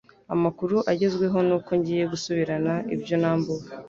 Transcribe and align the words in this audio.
Amakuru 0.35 0.75
Agezweho 0.91 1.37
nuko 1.47 1.71
ngiye 1.79 2.03
gusubirana 2.13 2.73
ibyo 2.95 3.15
nambuwe 3.21 3.65